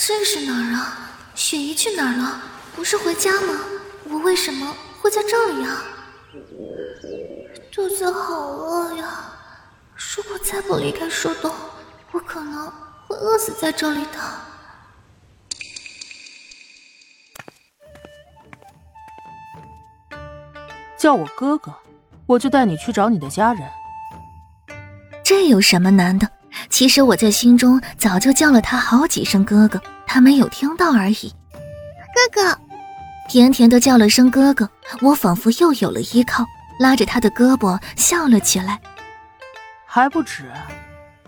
[0.00, 1.10] 这是哪儿啊？
[1.34, 2.40] 雪姨去哪儿了？
[2.74, 3.60] 不是回家吗？
[4.04, 5.82] 我为什么会在这里啊？
[7.70, 9.06] 肚子好饿呀！
[10.16, 11.52] 如果再不离开树洞，
[12.12, 12.72] 我可能
[13.06, 14.18] 会饿死在这里的。
[20.96, 21.74] 叫我哥哥，
[22.24, 23.68] 我就带你去找你的家人。
[25.22, 26.37] 这有什么难的？
[26.78, 31.34] 其实我在心中早就叫了他好几声哥哥，他没有听到而已。
[32.32, 32.58] 哥哥，
[33.28, 34.70] 甜甜的叫了声哥哥，
[35.02, 36.46] 我仿佛又有了依靠，
[36.78, 38.80] 拉着他的胳膊笑了起来。
[39.86, 40.52] 还不止，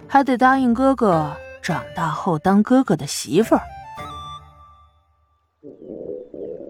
[0.06, 3.62] 还得答应哥哥，长大后当哥哥的媳妇儿。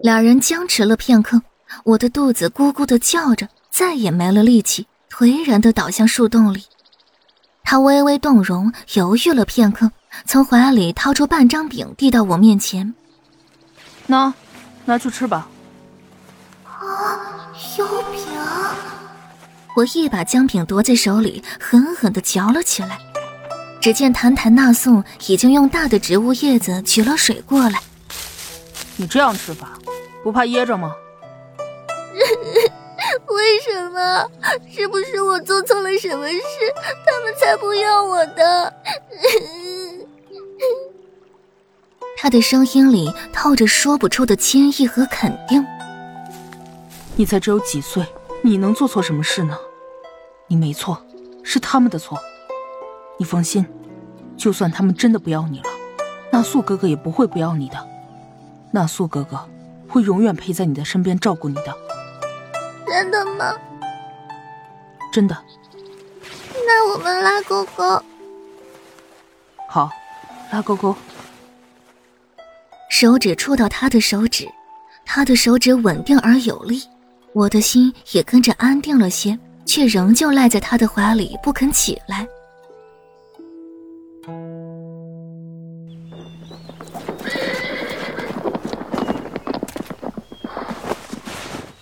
[0.01, 1.39] 两人僵持了片刻。
[1.83, 6.63] 我的肚子咕咕的叫着，再也没了力气，颓然的倒向树洞里。
[7.71, 9.89] 他微微动容，犹豫了片刻，
[10.25, 12.93] 从怀里掏出半张饼，递到我面前
[14.07, 14.33] ：“拿，
[14.83, 15.47] 拿去吃吧。”
[16.67, 17.15] 啊，
[17.77, 18.23] 油饼！
[19.77, 22.99] 我一把将饼夺在手里，狠狠的嚼了起来。
[23.79, 27.79] 只见谭谭纳颂已经用大的植物叶子取了水过来。
[28.97, 29.79] 你这样吃法，
[30.21, 30.91] 不怕噎着吗？
[33.51, 34.31] 为什么？
[34.69, 36.39] 是不是我做错了什么事，
[37.05, 38.73] 他们才不要我的？
[42.15, 45.65] 他的声音里透着说不出的谦意和肯定。
[47.17, 48.05] 你才只有几岁，
[48.41, 49.57] 你能做错什么事呢？
[50.47, 51.05] 你没错，
[51.43, 52.17] 是他们的错。
[53.17, 53.65] 你放心，
[54.37, 55.65] 就算他们真的不要你了，
[56.31, 57.85] 纳素哥哥也不会不要你的。
[58.71, 59.37] 纳素哥哥
[59.89, 61.75] 会永远陪在你的身边，照顾你的。
[62.91, 63.55] 真的吗？
[65.13, 65.45] 真的。
[66.67, 68.03] 那我们拉勾勾。
[69.69, 69.89] 好，
[70.51, 70.93] 拉勾勾。
[72.89, 74.45] 手指触到他的手指，
[75.05, 76.83] 他的手指稳定而有力，
[77.31, 82.27] 我的心也跟着安定了些，却仍旧赖在他的怀里不肯起来。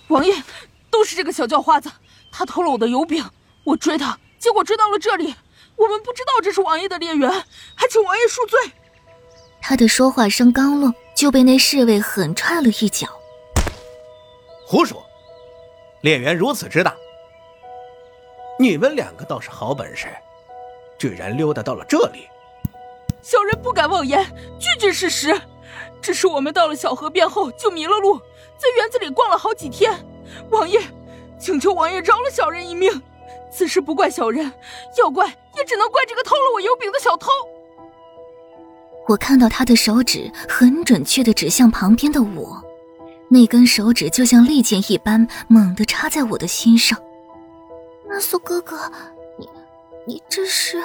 [0.06, 0.32] 王爷。
[1.00, 1.90] 都是这个小叫花子，
[2.30, 3.24] 他偷了我的油饼，
[3.64, 5.34] 我追他，结果追到了这里。
[5.74, 7.30] 我们不知道这是王爷的猎园，
[7.74, 8.70] 还请王爷恕罪。
[9.62, 13.08] 他的说话声刚落，就被那侍卫狠踹了一脚。
[14.66, 15.02] 胡说！
[16.02, 16.94] 猎园如此之大，
[18.58, 20.06] 你们两个倒是好本事，
[20.98, 22.28] 居然溜达到了这里。
[23.22, 24.22] 小人不敢妄言，
[24.58, 25.34] 句句事实。
[26.02, 28.18] 只是我们到了小河边后就迷了路，
[28.58, 30.06] 在园子里逛了好几天。
[30.50, 30.80] 王爷，
[31.38, 33.02] 请求王爷饶了小人一命。
[33.52, 34.52] 此事不怪小人，
[34.96, 37.28] 要怪也只能怪这个偷了我油饼的小偷。
[39.08, 42.62] 我看到他的手指很准确的指向旁边的我，
[43.28, 46.96] 那根手指就像利剑一般，猛地插在我的心上。
[48.08, 48.78] 纳苏哥哥，
[49.36, 49.48] 你，
[50.06, 50.80] 你这是？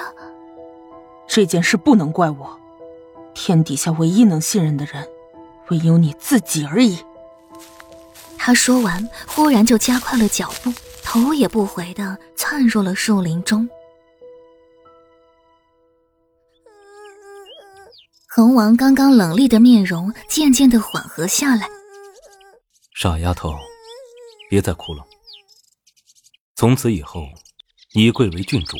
[1.28, 2.58] 这件事不能怪我，
[3.32, 5.06] 天底下唯一能信任的人，
[5.68, 6.98] 唯有你自己而已。
[8.46, 13.68] 他说完，忽然就加快了脚步，头也不回的窜入了树林中。
[18.28, 21.68] 恒王刚刚冷厉的面容渐渐的缓和下来。
[22.94, 23.52] 傻丫头，
[24.48, 25.04] 别再哭了。
[26.54, 27.26] 从此以后，
[27.94, 28.76] 你贵为郡主，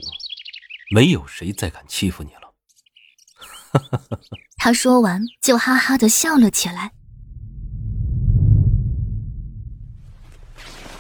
[0.95, 2.53] 没有谁再敢欺负你了。
[4.59, 6.93] 他说完，就哈哈的笑了起来。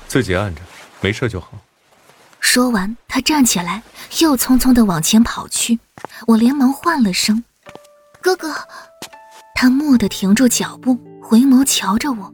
[0.08, 0.60] 自己按着，
[1.00, 1.52] 没事就好。
[2.40, 3.82] 说完，他站起来，
[4.20, 5.78] 又匆匆的往前跑去。
[6.26, 7.42] 我连忙唤了声
[8.22, 8.54] ：“哥哥。”
[9.54, 12.32] 他蓦地停住脚步，回眸瞧着我。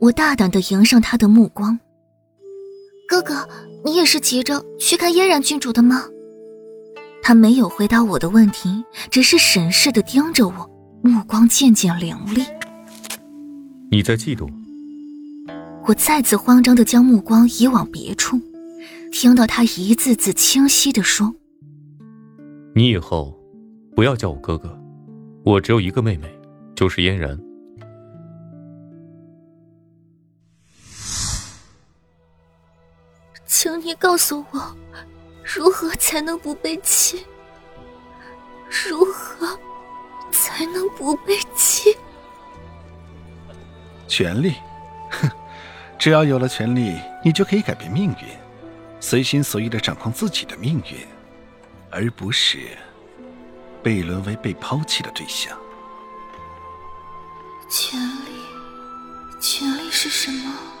[0.00, 1.78] 我大胆的迎上他的目光
[3.08, 3.48] ：“哥哥，
[3.84, 6.04] 你也是急着去看嫣然郡主的吗？”
[7.22, 10.70] 他没有回答我的问题，只是审视的盯着我，
[11.02, 12.44] 目光渐渐凌厉。
[13.90, 14.48] 你在嫉妒？
[15.86, 18.40] 我再次慌张的将目光移往别处，
[19.12, 21.32] 听到他一字字清晰的说
[22.74, 23.32] ：“你以后
[23.94, 24.76] 不要叫我哥哥，
[25.44, 26.28] 我只有一个妹妹，
[26.74, 27.38] 就是嫣然。
[33.46, 34.76] 请你告诉我，
[35.44, 37.24] 如何才能不被气？
[38.88, 39.46] 如何
[40.32, 41.96] 才能不被气？
[44.08, 44.66] 权力，哼。”
[46.06, 48.28] 只要有了权力，你就可以改变命运，
[49.00, 51.04] 随心所欲的掌控自己的命运，
[51.90, 52.58] 而不是
[53.82, 55.58] 被沦为被抛弃的对象。
[57.68, 60.75] 权力，权力是什么？